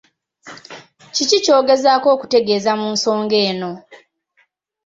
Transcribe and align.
Kiki 1.13 1.37
ky’ogezaako 1.43 2.07
okutegeeza 2.15 2.71
mu 2.79 2.87
nsonga 2.93 3.37
eno? 3.49 3.71